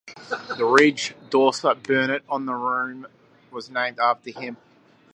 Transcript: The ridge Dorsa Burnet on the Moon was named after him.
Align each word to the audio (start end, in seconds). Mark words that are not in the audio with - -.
The 0.57 0.65
ridge 0.65 1.13
Dorsa 1.29 1.75
Burnet 1.83 2.23
on 2.27 2.47
the 2.47 2.53
Moon 2.53 3.05
was 3.51 3.69
named 3.69 3.99
after 3.99 4.31
him. 4.31 4.57